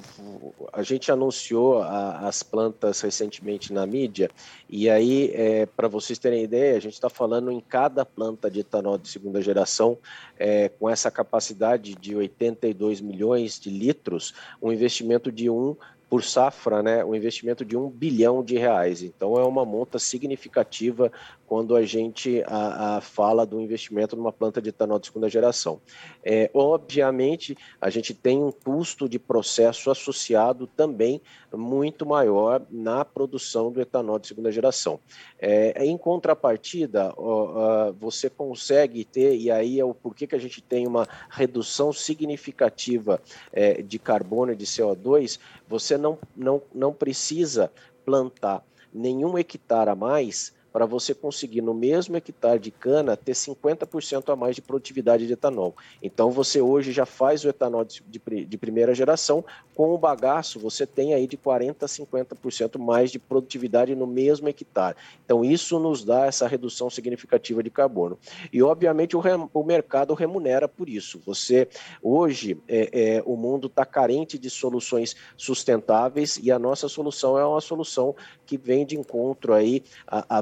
a 0.71 0.81
gente 0.83 1.11
anunciou 1.11 1.81
a, 1.83 2.19
as 2.29 2.41
plantas 2.41 3.01
recentemente 3.01 3.73
na 3.73 3.85
mídia, 3.85 4.31
e 4.69 4.89
aí, 4.89 5.31
é, 5.33 5.65
para 5.65 5.89
vocês 5.89 6.17
terem 6.17 6.43
ideia, 6.43 6.77
a 6.77 6.79
gente 6.79 6.93
está 6.93 7.09
falando 7.09 7.51
em 7.51 7.59
cada 7.59 8.05
planta 8.05 8.49
de 8.49 8.61
etanol 8.61 8.97
de 8.97 9.09
segunda 9.09 9.41
geração, 9.41 9.97
é, 10.39 10.69
com 10.69 10.89
essa 10.89 11.11
capacidade 11.11 11.93
de 11.95 12.15
82 12.15 13.01
milhões 13.01 13.59
de 13.59 13.69
litros, 13.69 14.33
um 14.61 14.71
investimento 14.71 15.29
de 15.29 15.49
1 15.49 15.75
por 16.09 16.23
safra, 16.23 16.83
né, 16.83 17.03
um 17.03 17.15
investimento 17.15 17.65
de 17.65 17.75
um 17.75 17.89
bilhão 17.89 18.43
de 18.43 18.57
reais. 18.57 19.01
Então 19.01 19.37
é 19.37 19.43
uma 19.43 19.65
monta 19.65 19.99
significativa 19.99 21.11
quando 21.47 21.75
a 21.75 21.83
gente 21.83 22.43
a, 22.47 22.97
a 22.97 23.01
fala 23.01 23.45
do 23.45 23.61
investimento 23.61 24.15
numa 24.15 24.31
planta 24.31 24.61
de 24.61 24.69
etanol 24.69 24.99
de 24.99 25.07
segunda 25.07 25.29
geração. 25.29 25.79
É, 26.23 26.49
obviamente, 26.53 27.55
a 27.79 27.89
gente 27.89 28.13
tem 28.13 28.43
um 28.43 28.51
custo 28.51 29.07
de 29.07 29.19
processo 29.19 29.91
associado 29.91 30.67
também 30.67 31.21
muito 31.53 32.05
maior 32.05 32.61
na 32.69 33.05
produção 33.05 33.71
do 33.71 33.79
etanol 33.79 34.19
de 34.19 34.27
segunda 34.27 34.51
geração. 34.51 34.99
É, 35.39 35.85
em 35.85 35.97
contrapartida, 35.97 37.13
ó, 37.17 37.87
ó, 37.87 37.91
você 37.93 38.29
consegue 38.29 39.05
ter, 39.05 39.35
e 39.37 39.49
aí 39.51 39.79
é 39.79 39.85
o 39.85 39.93
porquê 39.93 40.27
que 40.27 40.35
a 40.35 40.39
gente 40.39 40.61
tem 40.61 40.87
uma 40.87 41.07
redução 41.29 41.93
significativa 41.93 43.21
é, 43.51 43.81
de 43.81 43.99
carbono 43.99 44.51
e 44.51 44.55
de 44.55 44.65
CO2, 44.65 45.39
você 45.67 45.94
não, 45.97 46.17
não, 46.35 46.61
não 46.73 46.93
precisa 46.93 47.71
plantar 48.05 48.63
nenhum 48.93 49.37
hectare 49.37 49.89
a 49.89 49.95
mais 49.95 50.53
para 50.75 50.85
você 50.85 51.13
conseguir 51.15 51.61
no 51.61 51.73
mesmo 51.73 52.17
hectare 52.17 52.59
de 52.59 52.69
cana 52.69 53.15
ter 53.15 53.31
50% 53.31 54.33
a 54.33 54.35
mais 54.35 54.57
de 54.57 54.61
produtividade 54.61 55.25
de 55.25 55.31
etanol. 55.31 55.73
Então 56.03 56.31
você 56.31 56.59
hoje 56.59 56.91
já 56.91 57.05
faz 57.05 57.45
o 57.45 57.47
etanol 57.47 57.85
de, 57.85 58.03
de, 58.05 58.45
de 58.45 58.57
primeira 58.57 58.93
geração, 58.93 59.41
com 59.73 59.93
o 59.93 59.97
bagaço 59.97 60.59
você 60.59 60.85
tem 60.85 61.13
aí 61.13 61.27
de 61.27 61.37
40 61.37 61.85
a 61.85 61.87
50% 61.87 62.77
mais 62.77 63.09
de 63.09 63.17
produtividade 63.17 63.95
no 63.95 64.05
mesmo 64.05 64.49
hectare. 64.49 64.97
Então 65.23 65.45
isso 65.45 65.79
nos 65.79 66.03
dá 66.03 66.25
essa 66.25 66.45
redução 66.45 66.89
significativa 66.89 67.63
de 67.63 67.69
carbono. 67.69 68.19
E 68.51 68.61
obviamente 68.61 69.15
o, 69.15 69.21
rem, 69.21 69.49
o 69.53 69.63
mercado 69.63 70.13
remunera 70.13 70.67
por 70.67 70.89
isso. 70.89 71.21
Você 71.25 71.69
hoje 72.03 72.61
é, 72.67 72.89
é, 72.91 73.23
o 73.25 73.37
mundo 73.37 73.67
está 73.67 73.85
carente 73.85 74.37
de 74.37 74.49
soluções 74.49 75.15
sustentáveis 75.37 76.37
e 76.43 76.51
a 76.51 76.59
nossa 76.59 76.89
solução 76.89 77.39
é 77.39 77.45
uma 77.45 77.61
solução 77.61 78.13
que 78.45 78.57
vem 78.57 78.85
de 78.85 78.97
encontro 78.97 79.53
aí 79.53 79.81
a, 80.05 80.37
a 80.37 80.41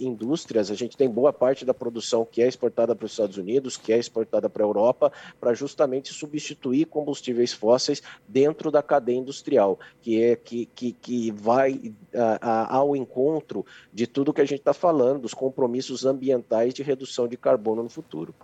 indústrias. 0.00 0.70
A 0.70 0.74
gente 0.74 0.96
tem 0.96 1.08
boa 1.08 1.32
parte 1.32 1.64
da 1.64 1.74
produção 1.74 2.24
que 2.24 2.42
é 2.42 2.48
exportada 2.48 2.94
para 2.94 3.06
os 3.06 3.12
Estados 3.12 3.36
Unidos, 3.36 3.76
que 3.76 3.92
é 3.92 3.98
exportada 3.98 4.48
para 4.48 4.62
a 4.62 4.66
Europa, 4.66 5.12
para 5.40 5.54
justamente 5.54 6.12
substituir 6.12 6.86
combustíveis 6.86 7.52
fósseis 7.52 8.02
dentro 8.28 8.70
da 8.70 8.82
cadeia 8.82 9.18
industrial, 9.18 9.78
que 10.00 10.22
é 10.22 10.36
que, 10.36 10.66
que, 10.66 10.92
que 10.92 11.30
vai 11.30 11.94
a, 12.14 12.38
a, 12.50 12.76
ao 12.76 12.94
encontro 12.96 13.64
de 13.92 14.06
tudo 14.06 14.32
que 14.32 14.40
a 14.40 14.46
gente 14.46 14.60
está 14.60 14.74
falando, 14.74 15.20
dos 15.20 15.34
compromissos 15.34 16.04
ambientais 16.04 16.74
de 16.74 16.82
redução 16.82 17.26
de 17.26 17.36
carbono 17.36 17.82
no 17.82 17.88
futuro. 17.88 18.34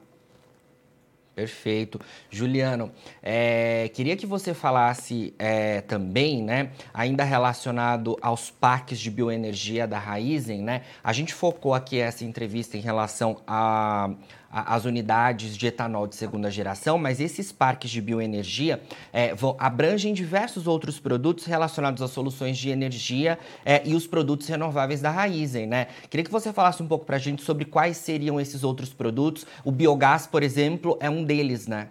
Perfeito. 1.34 1.98
Juliano, 2.30 2.92
é, 3.22 3.90
queria 3.94 4.16
que 4.16 4.26
você 4.26 4.52
falasse 4.52 5.34
é, 5.38 5.80
também, 5.80 6.42
né, 6.42 6.72
ainda 6.92 7.24
relacionado 7.24 8.18
aos 8.20 8.50
parques 8.50 9.00
de 9.00 9.10
bioenergia 9.10 9.86
da 9.86 9.98
Raizen, 9.98 10.62
né? 10.62 10.82
A 11.02 11.12
gente 11.12 11.32
focou 11.32 11.72
aqui 11.72 11.98
essa 11.98 12.22
entrevista 12.22 12.76
em 12.76 12.80
relação 12.80 13.40
a 13.46 14.10
as 14.52 14.84
unidades 14.84 15.56
de 15.56 15.66
etanol 15.66 16.06
de 16.06 16.14
segunda 16.14 16.50
geração, 16.50 16.98
mas 16.98 17.20
esses 17.20 17.50
parques 17.50 17.90
de 17.90 18.02
bioenergia 18.02 18.80
é, 19.10 19.34
vão, 19.34 19.56
abrangem 19.58 20.12
diversos 20.12 20.66
outros 20.66 21.00
produtos 21.00 21.46
relacionados 21.46 22.02
às 22.02 22.10
soluções 22.10 22.58
de 22.58 22.68
energia 22.68 23.38
é, 23.64 23.82
e 23.86 23.94
os 23.94 24.06
produtos 24.06 24.46
renováveis 24.46 25.00
da 25.00 25.10
Raizen, 25.10 25.66
né? 25.66 25.86
Queria 26.10 26.24
que 26.24 26.30
você 26.30 26.52
falasse 26.52 26.82
um 26.82 26.86
pouco 26.86 27.06
para 27.06 27.16
a 27.16 27.18
gente 27.18 27.42
sobre 27.42 27.64
quais 27.64 27.96
seriam 27.96 28.38
esses 28.38 28.62
outros 28.62 28.92
produtos. 28.92 29.46
O 29.64 29.72
biogás, 29.72 30.26
por 30.26 30.42
exemplo, 30.42 30.98
é 31.00 31.08
um 31.08 31.24
deles, 31.24 31.66
né? 31.66 31.88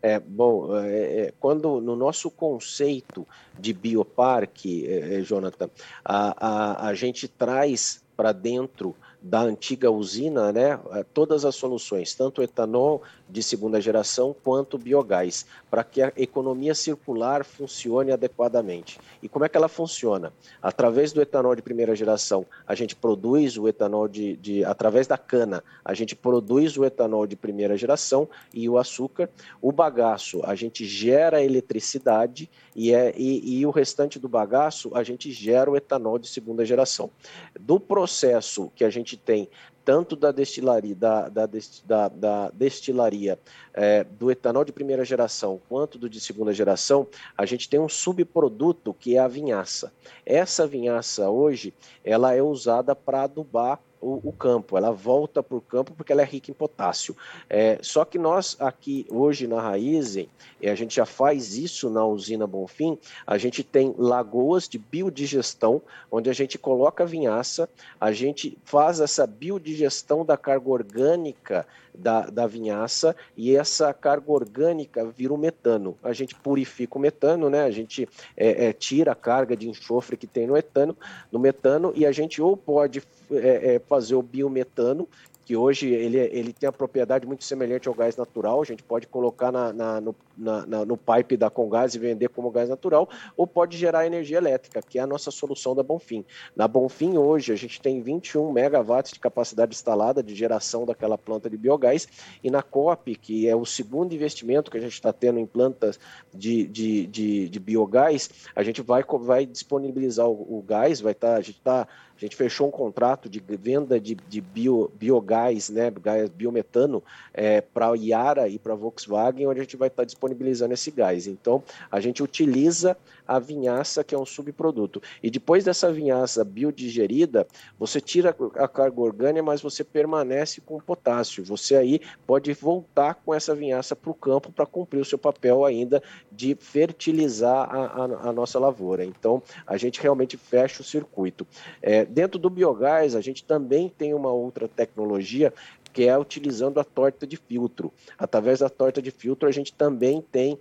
É, 0.00 0.18
bom, 0.18 0.76
é, 0.76 0.88
é 0.88 1.34
quando 1.40 1.80
no 1.80 1.96
nosso 1.96 2.30
conceito 2.30 3.26
de 3.58 3.72
bioparque, 3.72 4.86
é, 4.86 5.18
é 5.18 5.20
Jonathan, 5.22 5.70
a, 6.04 6.46
a, 6.46 6.88
a 6.88 6.94
gente 6.94 7.26
traz 7.26 8.02
para 8.16 8.32
dentro 8.32 8.94
da 9.24 9.40
antiga 9.40 9.90
usina, 9.90 10.52
né, 10.52 10.78
é, 10.92 11.02
todas 11.02 11.46
as 11.46 11.54
soluções, 11.54 12.12
tanto 12.14 12.42
etanol 12.42 13.02
de 13.26 13.42
segunda 13.42 13.80
geração 13.80 14.36
quanto 14.44 14.76
biogás, 14.76 15.46
para 15.70 15.82
que 15.82 16.02
a 16.02 16.12
economia 16.14 16.74
circular 16.74 17.42
funcione 17.42 18.12
adequadamente. 18.12 18.98
E 19.22 19.28
como 19.28 19.46
é 19.46 19.48
que 19.48 19.56
ela 19.56 19.66
funciona? 19.66 20.30
Através 20.60 21.10
do 21.10 21.22
etanol 21.22 21.56
de 21.56 21.62
primeira 21.62 21.96
geração, 21.96 22.44
a 22.66 22.74
gente 22.74 22.94
produz 22.94 23.56
o 23.56 23.66
etanol 23.66 24.06
de, 24.08 24.36
de 24.36 24.62
através 24.62 25.06
da 25.06 25.16
cana, 25.16 25.64
a 25.82 25.94
gente 25.94 26.14
produz 26.14 26.76
o 26.76 26.84
etanol 26.84 27.26
de 27.26 27.34
primeira 27.34 27.78
geração 27.78 28.28
e 28.52 28.68
o 28.68 28.76
açúcar. 28.76 29.30
O 29.62 29.72
bagaço, 29.72 30.42
a 30.44 30.54
gente 30.54 30.84
gera 30.84 31.42
eletricidade 31.42 32.50
e, 32.76 32.92
é, 32.92 33.14
e, 33.16 33.60
e 33.60 33.66
o 33.66 33.70
restante 33.70 34.18
do 34.18 34.28
bagaço, 34.28 34.90
a 34.94 35.02
gente 35.02 35.32
gera 35.32 35.70
o 35.70 35.76
etanol 35.76 36.18
de 36.18 36.28
segunda 36.28 36.62
geração. 36.62 37.10
Do 37.58 37.80
processo 37.80 38.70
que 38.76 38.84
a 38.84 38.90
gente 38.90 39.13
gente 39.14 39.18
tem 39.18 39.48
tanto 39.84 40.16
da 40.16 40.32
destilaria, 40.32 40.94
da, 40.94 41.28
da, 41.28 41.46
da, 41.84 42.08
da 42.08 42.50
destilaria 42.50 43.38
é, 43.74 44.02
do 44.02 44.30
etanol 44.30 44.64
de 44.64 44.72
primeira 44.72 45.04
geração 45.04 45.60
quanto 45.68 45.98
do 45.98 46.08
de 46.08 46.20
segunda 46.20 46.54
geração, 46.54 47.06
a 47.36 47.44
gente 47.44 47.68
tem 47.68 47.78
um 47.78 47.88
subproduto 47.88 48.94
que 48.94 49.16
é 49.16 49.18
a 49.18 49.28
vinhaça. 49.28 49.92
Essa 50.24 50.66
vinhaça 50.66 51.28
hoje 51.28 51.74
ela 52.02 52.34
é 52.34 52.42
usada 52.42 52.96
para 52.96 53.24
adubar 53.24 53.78
o, 54.04 54.20
o 54.28 54.32
campo, 54.32 54.76
ela 54.76 54.90
volta 54.90 55.42
para 55.42 55.56
o 55.56 55.60
campo 55.60 55.94
porque 55.96 56.12
ela 56.12 56.20
é 56.20 56.24
rica 56.24 56.50
em 56.50 56.54
potássio. 56.54 57.16
É, 57.48 57.78
só 57.80 58.04
que 58.04 58.18
nós 58.18 58.56
aqui 58.60 59.06
hoje 59.10 59.46
na 59.46 59.60
Raizen, 59.60 60.28
a 60.62 60.74
gente 60.74 60.96
já 60.96 61.06
faz 61.06 61.56
isso 61.56 61.88
na 61.88 62.04
usina 62.04 62.46
Bonfim, 62.46 62.98
a 63.26 63.38
gente 63.38 63.62
tem 63.62 63.94
lagoas 63.96 64.68
de 64.68 64.78
biodigestão, 64.78 65.80
onde 66.10 66.28
a 66.28 66.32
gente 66.32 66.58
coloca 66.58 67.06
vinhaça, 67.06 67.68
a 68.00 68.12
gente 68.12 68.58
faz 68.64 69.00
essa 69.00 69.26
biodigestão 69.26 70.24
da 70.24 70.36
carga 70.36 70.68
orgânica 70.68 71.66
da, 71.94 72.22
da 72.22 72.46
vinhaça 72.46 73.14
e 73.36 73.56
essa 73.56 73.92
carga 73.94 74.30
orgânica 74.32 75.04
vira 75.04 75.32
o 75.32 75.38
metano. 75.38 75.96
A 76.02 76.12
gente 76.12 76.34
purifica 76.34 76.98
o 76.98 77.00
metano, 77.00 77.48
né? 77.48 77.62
A 77.62 77.70
gente 77.70 78.08
é, 78.36 78.66
é, 78.66 78.72
tira 78.72 79.12
a 79.12 79.14
carga 79.14 79.56
de 79.56 79.68
enxofre 79.68 80.16
que 80.16 80.26
tem 80.26 80.46
no 80.46 80.56
etano, 80.56 80.96
no 81.30 81.38
metano, 81.38 81.92
e 81.94 82.04
a 82.04 82.12
gente 82.12 82.42
ou 82.42 82.56
pode 82.56 83.02
é, 83.32 83.74
é 83.74 83.78
fazer 83.78 84.14
o 84.14 84.22
biometano, 84.22 85.08
que 85.44 85.56
hoje 85.56 85.88
ele, 85.88 86.16
ele 86.18 86.52
tem 86.52 86.68
a 86.68 86.72
propriedade 86.72 87.26
muito 87.26 87.44
semelhante 87.44 87.86
ao 87.86 87.94
gás 87.94 88.16
natural, 88.16 88.62
a 88.62 88.64
gente 88.64 88.82
pode 88.82 89.06
colocar 89.06 89.52
na, 89.52 89.72
na, 89.72 90.00
no, 90.00 90.16
na, 90.36 90.66
na, 90.66 90.84
no 90.84 90.96
pipe 90.96 91.36
da 91.36 91.50
Congás 91.50 91.94
e 91.94 91.98
vender 91.98 92.28
como 92.30 92.50
gás 92.50 92.68
natural, 92.68 93.08
ou 93.36 93.46
pode 93.46 93.76
gerar 93.76 94.06
energia 94.06 94.38
elétrica, 94.38 94.80
que 94.80 94.98
é 94.98 95.02
a 95.02 95.06
nossa 95.06 95.30
solução 95.30 95.74
da 95.74 95.82
Bonfim. 95.82 96.24
Na 96.56 96.66
Bonfim, 96.66 97.18
hoje, 97.18 97.52
a 97.52 97.56
gente 97.56 97.80
tem 97.80 98.00
21 98.00 98.50
megawatts 98.52 99.12
de 99.12 99.20
capacidade 99.20 99.74
instalada 99.74 100.22
de 100.22 100.34
geração 100.34 100.86
daquela 100.86 101.18
planta 101.18 101.50
de 101.50 101.56
biogás, 101.56 102.08
e 102.42 102.50
na 102.50 102.62
COP, 102.62 103.14
que 103.16 103.46
é 103.46 103.54
o 103.54 103.66
segundo 103.66 104.14
investimento 104.14 104.70
que 104.70 104.78
a 104.78 104.80
gente 104.80 104.94
está 104.94 105.12
tendo 105.12 105.38
em 105.38 105.46
plantas 105.46 106.00
de, 106.32 106.66
de, 106.66 107.06
de, 107.06 107.48
de, 107.50 107.60
biogás, 107.60 108.30
a 108.56 108.62
gente 108.62 108.80
vai, 108.80 109.04
vai 109.20 109.44
disponibilizar 109.44 110.26
o, 110.26 110.58
o 110.58 110.62
gás, 110.62 111.00
vai 111.00 111.12
estar, 111.12 111.32
tá, 111.32 111.36
a 111.36 111.40
gente 111.40 111.58
está 111.58 111.86
a 112.24 112.26
gente 112.26 112.36
fechou 112.36 112.68
um 112.68 112.70
contrato 112.70 113.28
de 113.28 113.38
venda 113.38 114.00
de, 114.00 114.14
de 114.14 114.40
bio, 114.40 114.90
biogás, 114.98 115.68
né, 115.68 115.90
gás, 115.90 116.30
biometano, 116.30 117.02
é, 117.34 117.60
para 117.60 117.90
a 117.90 117.94
Iara 117.94 118.48
e 118.48 118.58
para 118.58 118.72
a 118.72 118.76
Volkswagen, 118.76 119.46
onde 119.46 119.60
a 119.60 119.62
gente 119.62 119.76
vai 119.76 119.88
estar 119.88 120.04
disponibilizando 120.04 120.72
esse 120.72 120.90
gás. 120.90 121.26
Então, 121.26 121.62
a 121.90 122.00
gente 122.00 122.22
utiliza 122.22 122.96
a 123.26 123.38
vinhaça, 123.38 124.04
que 124.04 124.14
é 124.14 124.18
um 124.18 124.26
subproduto. 124.26 125.02
E 125.22 125.30
depois 125.30 125.64
dessa 125.64 125.92
vinhaça 125.92 126.44
biodigerida, 126.44 127.46
você 127.78 128.00
tira 128.00 128.36
a 128.56 128.68
carga 128.68 129.00
orgânica, 129.00 129.42
mas 129.42 129.60
você 129.60 129.82
permanece 129.82 130.60
com 130.60 130.80
potássio. 130.80 131.44
Você 131.44 131.76
aí 131.76 132.00
pode 132.26 132.52
voltar 132.52 133.14
com 133.14 133.34
essa 133.34 133.54
vinhaça 133.54 133.96
para 133.96 134.10
o 134.10 134.14
campo 134.14 134.52
para 134.52 134.66
cumprir 134.66 135.00
o 135.00 135.04
seu 135.04 135.18
papel 135.18 135.64
ainda 135.64 136.02
de 136.30 136.54
fertilizar 136.54 137.68
a, 137.74 137.86
a, 137.86 138.04
a, 138.28 138.32
nossa 138.32 138.58
lavoura. 138.58 139.04
Então, 139.04 139.42
a 139.66 139.76
gente 139.76 140.00
realmente 140.00 140.36
fecha 140.36 140.82
o 140.82 140.84
circuito. 140.84 141.46
É, 141.80 142.04
dentro 142.04 142.38
do 142.38 142.50
biogás, 142.50 143.14
a 143.14 143.20
gente 143.20 143.44
também 143.44 143.88
tem 143.88 144.14
uma 144.14 144.32
outra 144.32 144.68
tecnologia 144.68 145.52
que 145.92 146.08
é 146.08 146.18
utilizando 146.18 146.80
a 146.80 146.84
torta 146.84 147.24
de 147.24 147.36
filtro. 147.36 147.92
Através 148.18 148.58
da 148.58 148.68
torta 148.68 149.00
de 149.00 149.12
filtro, 149.12 149.48
a 149.48 149.52
gente 149.52 149.72
também 149.72 150.20
tem 150.20 150.58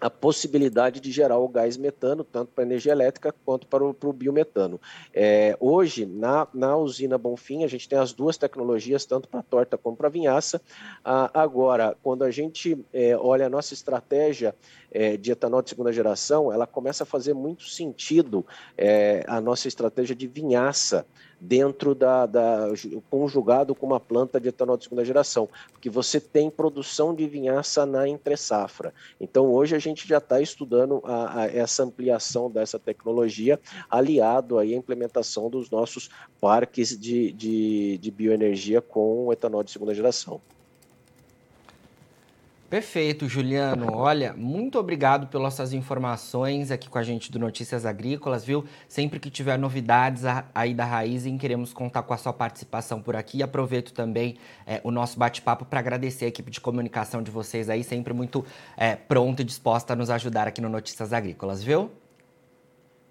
a 0.00 0.08
possibilidade 0.08 1.00
de 1.00 1.10
gerar 1.10 1.38
o 1.38 1.48
gás 1.48 1.76
metano, 1.76 2.22
tanto 2.22 2.52
para 2.52 2.64
energia 2.64 2.92
elétrica 2.92 3.34
quanto 3.44 3.66
para 3.66 3.84
o, 3.84 3.92
para 3.92 4.08
o 4.08 4.12
biometano. 4.12 4.80
É, 5.12 5.56
hoje, 5.58 6.06
na, 6.06 6.46
na 6.54 6.76
usina 6.76 7.18
Bonfim, 7.18 7.64
a 7.64 7.66
gente 7.66 7.88
tem 7.88 7.98
as 7.98 8.12
duas 8.12 8.36
tecnologias, 8.36 9.04
tanto 9.04 9.28
para 9.28 9.42
torta 9.42 9.76
como 9.76 9.96
para 9.96 10.08
vinhaça. 10.08 10.60
Ah, 11.04 11.30
agora, 11.34 11.96
quando 12.02 12.22
a 12.22 12.30
gente 12.30 12.78
é, 12.92 13.16
olha 13.16 13.46
a 13.46 13.50
nossa 13.50 13.74
estratégia 13.74 14.54
é, 14.90 15.16
de 15.16 15.32
etanol 15.32 15.62
de 15.62 15.70
segunda 15.70 15.92
geração, 15.92 16.52
ela 16.52 16.66
começa 16.66 17.02
a 17.02 17.06
fazer 17.06 17.34
muito 17.34 17.64
sentido 17.64 18.46
é, 18.76 19.24
a 19.26 19.40
nossa 19.40 19.68
estratégia 19.68 20.14
de 20.14 20.26
vinhaça 20.26 21.06
dentro 21.40 21.94
da, 21.94 22.26
da 22.26 22.68
conjugado 23.10 23.74
com 23.74 23.86
uma 23.86 24.00
planta 24.00 24.40
de 24.40 24.48
etanol 24.48 24.76
de 24.76 24.84
segunda 24.84 25.04
geração, 25.04 25.48
porque 25.72 25.88
você 25.88 26.20
tem 26.20 26.50
produção 26.50 27.14
de 27.14 27.26
vinhaça 27.26 27.86
na 27.86 28.08
entre 28.08 28.36
safra. 28.36 28.92
Então 29.20 29.46
hoje 29.52 29.76
a 29.76 29.78
gente 29.78 30.06
já 30.06 30.18
está 30.18 30.40
estudando 30.40 31.00
a, 31.04 31.42
a, 31.42 31.46
essa 31.46 31.82
ampliação 31.82 32.50
dessa 32.50 32.78
tecnologia, 32.78 33.58
aliado 33.88 34.58
aí 34.58 34.74
à 34.74 34.76
implementação 34.76 35.48
dos 35.48 35.70
nossos 35.70 36.10
parques 36.40 36.98
de, 36.98 37.32
de, 37.32 37.98
de 37.98 38.10
bioenergia 38.10 38.80
com 38.80 39.32
etanol 39.32 39.62
de 39.62 39.70
segunda 39.70 39.94
geração. 39.94 40.40
Perfeito, 42.68 43.26
Juliano. 43.26 43.94
Olha, 43.94 44.34
muito 44.34 44.78
obrigado 44.78 45.26
pelas 45.28 45.54
suas 45.54 45.72
informações 45.72 46.70
aqui 46.70 46.86
com 46.86 46.98
a 46.98 47.02
gente 47.02 47.32
do 47.32 47.38
Notícias 47.38 47.86
Agrícolas, 47.86 48.44
viu? 48.44 48.62
Sempre 48.86 49.18
que 49.18 49.30
tiver 49.30 49.58
novidades 49.58 50.22
aí 50.54 50.74
da 50.74 50.84
Raizen, 50.84 51.38
queremos 51.38 51.72
contar 51.72 52.02
com 52.02 52.12
a 52.12 52.18
sua 52.18 52.32
participação 52.32 53.00
por 53.00 53.16
aqui. 53.16 53.42
Aproveito 53.42 53.94
também 53.94 54.36
é, 54.66 54.82
o 54.84 54.90
nosso 54.90 55.18
bate-papo 55.18 55.64
para 55.64 55.80
agradecer 55.80 56.26
a 56.26 56.28
equipe 56.28 56.50
de 56.50 56.60
comunicação 56.60 57.22
de 57.22 57.30
vocês 57.30 57.70
aí, 57.70 57.82
sempre 57.82 58.12
muito 58.12 58.44
é, 58.76 58.94
pronta 58.94 59.40
e 59.40 59.46
disposta 59.46 59.94
a 59.94 59.96
nos 59.96 60.10
ajudar 60.10 60.46
aqui 60.46 60.60
no 60.60 60.68
Notícias 60.68 61.14
Agrícolas, 61.14 61.64
viu? 61.64 61.90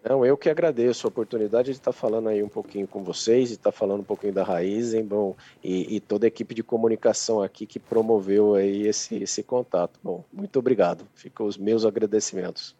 Não, 0.07 0.25
eu 0.25 0.37
que 0.37 0.49
agradeço 0.49 1.05
a 1.05 1.09
oportunidade 1.09 1.65
de 1.65 1.77
estar 1.77 1.91
falando 1.91 2.29
aí 2.29 2.41
um 2.41 2.47
pouquinho 2.47 2.87
com 2.87 3.03
vocês, 3.03 3.49
de 3.49 3.55
estar 3.55 3.73
falando 3.73 3.99
um 3.99 4.05
pouquinho 4.05 4.31
da 4.31 4.41
Raizen, 4.41 5.03
bom, 5.03 5.35
e, 5.61 5.97
e 5.97 5.99
toda 5.99 6.25
a 6.25 6.29
equipe 6.29 6.55
de 6.55 6.63
comunicação 6.63 7.41
aqui 7.41 7.65
que 7.65 7.77
promoveu 7.77 8.55
aí 8.55 8.87
esse, 8.87 9.15
esse 9.15 9.43
contato. 9.43 9.99
Bom, 10.01 10.23
muito 10.31 10.57
obrigado. 10.59 11.05
Ficam 11.13 11.45
os 11.45 11.57
meus 11.57 11.83
agradecimentos. 11.83 12.73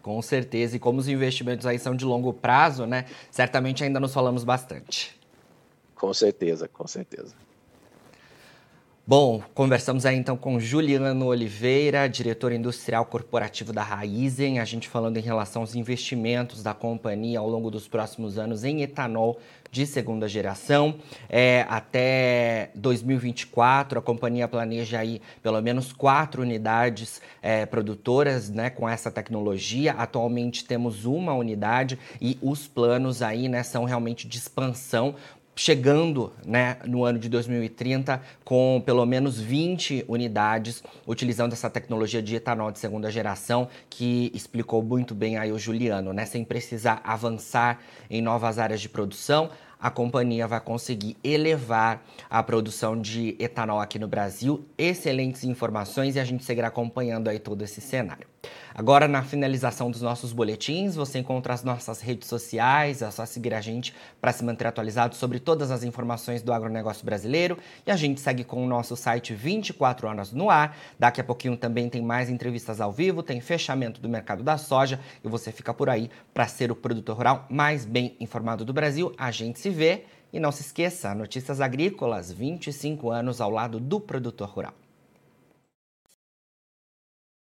Com 0.00 0.22
certeza, 0.22 0.76
e 0.76 0.78
como 0.78 1.00
os 1.00 1.08
investimentos 1.08 1.66
aí 1.66 1.78
são 1.78 1.96
de 1.96 2.04
longo 2.04 2.32
prazo, 2.32 2.86
né? 2.86 3.06
Certamente 3.32 3.82
ainda 3.82 3.98
nos 3.98 4.14
falamos 4.14 4.44
bastante. 4.44 5.18
Com 5.96 6.14
certeza, 6.14 6.68
com 6.68 6.86
certeza. 6.86 7.34
Bom, 9.06 9.42
conversamos 9.52 10.06
aí 10.06 10.16
então 10.16 10.34
com 10.34 10.58
Juliano 10.58 11.26
Oliveira, 11.26 12.08
diretor 12.08 12.52
industrial 12.52 13.04
corporativo 13.04 13.70
da 13.70 13.82
Raizen, 13.82 14.60
a 14.60 14.64
gente 14.64 14.88
falando 14.88 15.18
em 15.18 15.20
relação 15.20 15.60
aos 15.60 15.74
investimentos 15.74 16.62
da 16.62 16.72
companhia 16.72 17.38
ao 17.38 17.46
longo 17.46 17.70
dos 17.70 17.86
próximos 17.86 18.38
anos 18.38 18.64
em 18.64 18.80
etanol 18.80 19.38
de 19.70 19.86
segunda 19.86 20.26
geração. 20.26 20.94
É, 21.28 21.66
até 21.68 22.70
2024, 22.76 23.98
a 23.98 24.02
companhia 24.02 24.48
planeja 24.48 25.00
aí 25.00 25.20
pelo 25.42 25.60
menos 25.60 25.92
quatro 25.92 26.40
unidades 26.40 27.20
é, 27.42 27.66
produtoras 27.66 28.48
né, 28.48 28.70
com 28.70 28.88
essa 28.88 29.10
tecnologia. 29.10 29.92
Atualmente 29.92 30.64
temos 30.64 31.04
uma 31.04 31.34
unidade 31.34 31.98
e 32.22 32.38
os 32.40 32.66
planos 32.66 33.20
aí 33.20 33.50
né, 33.50 33.62
são 33.62 33.84
realmente 33.84 34.26
de 34.26 34.38
expansão 34.38 35.14
chegando 35.56 36.32
né, 36.44 36.78
no 36.84 37.04
ano 37.04 37.18
de 37.18 37.28
2030 37.28 38.20
com 38.44 38.82
pelo 38.84 39.04
menos 39.06 39.40
20 39.40 40.04
unidades 40.08 40.82
utilizando 41.06 41.52
essa 41.52 41.70
tecnologia 41.70 42.22
de 42.22 42.36
etanol 42.36 42.70
de 42.70 42.78
segunda 42.78 43.10
geração 43.10 43.68
que 43.88 44.30
explicou 44.34 44.82
muito 44.82 45.14
bem 45.14 45.36
aí 45.36 45.52
o 45.52 45.58
Juliano, 45.58 46.12
né? 46.12 46.26
Sem 46.26 46.44
precisar 46.44 47.00
avançar 47.04 47.80
em 48.10 48.20
novas 48.20 48.58
áreas 48.58 48.80
de 48.80 48.88
produção, 48.88 49.50
a 49.78 49.90
companhia 49.90 50.46
vai 50.48 50.60
conseguir 50.60 51.16
elevar 51.22 52.02
a 52.28 52.42
produção 52.42 53.00
de 53.00 53.36
etanol 53.38 53.80
aqui 53.80 53.98
no 53.98 54.08
Brasil. 54.08 54.64
Excelentes 54.78 55.44
informações 55.44 56.16
e 56.16 56.20
a 56.20 56.24
gente 56.24 56.44
seguirá 56.44 56.68
acompanhando 56.68 57.28
aí 57.28 57.38
todo 57.38 57.62
esse 57.62 57.80
cenário. 57.80 58.33
Agora, 58.76 59.06
na 59.06 59.22
finalização 59.22 59.88
dos 59.88 60.02
nossos 60.02 60.32
boletins, 60.32 60.96
você 60.96 61.20
encontra 61.20 61.54
as 61.54 61.62
nossas 61.62 62.00
redes 62.00 62.28
sociais, 62.28 63.02
é 63.02 63.10
só 63.12 63.24
seguir 63.24 63.54
a 63.54 63.60
gente 63.60 63.94
para 64.20 64.32
se 64.32 64.44
manter 64.44 64.66
atualizado 64.66 65.14
sobre 65.14 65.38
todas 65.38 65.70
as 65.70 65.84
informações 65.84 66.42
do 66.42 66.52
agronegócio 66.52 67.04
brasileiro. 67.06 67.56
E 67.86 67.92
a 67.92 67.96
gente 67.96 68.20
segue 68.20 68.42
com 68.42 68.64
o 68.64 68.66
nosso 68.66 68.96
site 68.96 69.32
24 69.32 70.08
horas 70.08 70.32
no 70.32 70.50
ar. 70.50 70.76
Daqui 70.98 71.20
a 71.20 71.24
pouquinho 71.24 71.56
também 71.56 71.88
tem 71.88 72.02
mais 72.02 72.28
entrevistas 72.28 72.80
ao 72.80 72.90
vivo, 72.90 73.22
tem 73.22 73.40
fechamento 73.40 74.00
do 74.00 74.08
mercado 74.08 74.42
da 74.42 74.58
soja 74.58 74.98
e 75.22 75.28
você 75.28 75.52
fica 75.52 75.72
por 75.72 75.88
aí 75.88 76.10
para 76.32 76.48
ser 76.48 76.72
o 76.72 76.76
produtor 76.76 77.16
rural 77.16 77.46
mais 77.48 77.84
bem 77.84 78.16
informado 78.18 78.64
do 78.64 78.72
Brasil. 78.72 79.14
A 79.16 79.30
gente 79.30 79.60
se 79.60 79.70
vê 79.70 80.02
e 80.32 80.40
não 80.40 80.50
se 80.50 80.62
esqueça, 80.62 81.14
Notícias 81.14 81.60
Agrícolas, 81.60 82.32
25 82.32 83.08
anos 83.08 83.40
ao 83.40 83.50
lado 83.50 83.78
do 83.78 84.00
produtor 84.00 84.48
rural. 84.48 84.83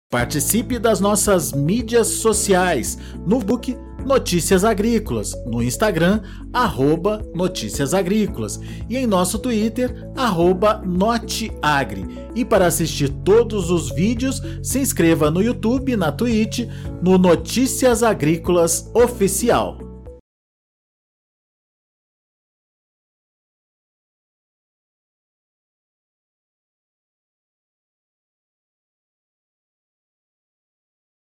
Participe 0.10 0.80
das 0.80 1.02
nossas 1.02 1.52
mídias 1.52 2.08
sociais 2.08 2.98
no 3.26 3.40
book 3.40 3.78
Notícias 4.06 4.64
Agrícolas, 4.64 5.34
no 5.46 5.62
Instagram, 5.62 6.22
arroba 6.54 7.22
Notícias 7.36 7.94
Agrícolas 7.94 8.58
e 8.90 8.96
em 8.96 9.06
nosso 9.06 9.38
Twitter, 9.38 10.10
arroba 10.16 10.82
Noteagri. 10.86 12.06
E 12.34 12.46
para 12.46 12.68
assistir 12.68 13.10
todos 13.26 13.70
os 13.70 13.92
vídeos, 13.94 14.42
se 14.64 14.80
inscreva 14.80 15.30
no 15.30 15.42
YouTube, 15.42 15.98
na 15.98 16.10
Twitch, 16.10 16.66
no 17.02 17.18
Notícias 17.18 18.02
Agrícolas 18.02 18.90
Oficial. 18.94 19.87